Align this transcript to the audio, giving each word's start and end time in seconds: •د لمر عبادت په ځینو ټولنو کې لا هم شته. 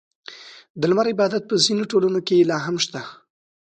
•د 0.79 0.81
لمر 0.89 1.07
عبادت 1.13 1.43
په 1.47 1.55
ځینو 1.63 1.83
ټولنو 1.91 2.19
کې 2.27 2.47
لا 2.49 2.57
هم 2.65 2.75
شته. 2.85 3.01